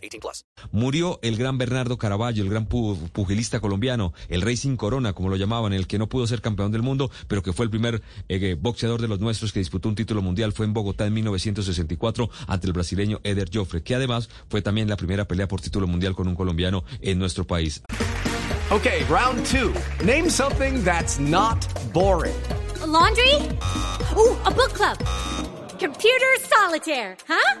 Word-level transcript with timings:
18 0.00 0.20
plus. 0.20 0.44
Murió 0.72 1.18
el 1.22 1.36
gran 1.36 1.58
Bernardo 1.58 1.98
Caraballo, 1.98 2.42
el 2.42 2.50
gran 2.50 2.68
pu- 2.68 2.96
pugilista 3.10 3.60
colombiano, 3.60 4.12
el 4.28 4.42
rey 4.42 4.56
sin 4.56 4.76
corona, 4.76 5.12
como 5.12 5.28
lo 5.28 5.36
llamaban, 5.36 5.72
el 5.72 5.86
que 5.86 5.98
no 5.98 6.08
pudo 6.08 6.26
ser 6.26 6.40
campeón 6.40 6.72
del 6.72 6.82
mundo, 6.82 7.10
pero 7.28 7.42
que 7.42 7.52
fue 7.52 7.64
el 7.64 7.70
primer 7.70 8.02
eh, 8.28 8.56
boxeador 8.60 9.00
de 9.00 9.08
los 9.08 9.20
nuestros 9.20 9.52
que 9.52 9.58
disputó 9.60 9.88
un 9.88 9.94
título 9.94 10.22
mundial. 10.22 10.52
Fue 10.52 10.66
en 10.66 10.72
Bogotá 10.72 11.06
en 11.06 11.14
1964 11.14 12.30
ante 12.46 12.66
el 12.66 12.72
brasileño 12.72 13.20
Eder 13.24 13.50
Joffre, 13.52 13.82
que 13.82 13.94
además 13.94 14.28
fue 14.48 14.62
también 14.62 14.88
la 14.88 14.96
primera 14.96 15.26
pelea 15.26 15.48
por 15.48 15.60
título 15.60 15.86
mundial 15.86 16.14
con 16.14 16.28
un 16.28 16.34
colombiano 16.34 16.84
en 17.00 17.18
nuestro 17.18 17.46
país. 17.46 17.82
Okay, 18.70 19.02
round 19.08 19.44
two. 19.46 19.72
Name 20.04 20.30
something 20.30 20.82
that's 20.84 21.18
not 21.18 21.58
boring. 21.92 22.32
A 22.82 22.86
laundry? 22.86 23.34
Ooh, 24.16 24.36
a 24.44 24.50
book 24.50 24.72
club. 24.74 24.96
Computer 25.78 26.38
solitaire, 26.48 27.16
huh? 27.28 27.60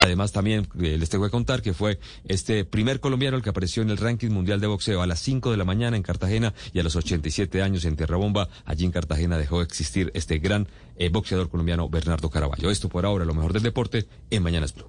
Además, 0.00 0.30
también 0.30 0.68
eh, 0.80 0.96
les 0.96 1.10
tengo 1.10 1.24
que 1.24 1.30
contar 1.30 1.60
que 1.60 1.74
fue 1.74 1.98
este 2.24 2.64
primer 2.64 3.00
colombiano 3.00 3.36
el 3.36 3.42
que 3.42 3.50
apareció 3.50 3.82
en 3.82 3.90
el 3.90 3.96
ranking 3.96 4.30
mundial 4.30 4.60
de 4.60 4.68
boxeo 4.68 5.02
a 5.02 5.06
las 5.08 5.18
5 5.20 5.50
de 5.50 5.56
la 5.56 5.64
mañana 5.64 5.96
en 5.96 6.04
Cartagena 6.04 6.54
y 6.72 6.78
a 6.78 6.84
los 6.84 6.94
87 6.94 7.62
años 7.62 7.84
en 7.84 7.96
Tierrabomba. 7.96 8.48
Allí 8.64 8.84
en 8.84 8.92
Cartagena 8.92 9.36
dejó 9.36 9.58
de 9.58 9.64
existir 9.64 10.12
este 10.14 10.38
gran 10.38 10.68
eh, 10.96 11.08
boxeador 11.08 11.50
colombiano 11.50 11.88
Bernardo 11.88 12.30
Caraballo. 12.30 12.70
Esto 12.70 12.88
por 12.88 13.06
ahora, 13.06 13.24
lo 13.24 13.34
mejor 13.34 13.52
del 13.52 13.64
deporte 13.64 14.06
en 14.30 14.42
Mañanas 14.44 14.72
Blue. 14.72 14.88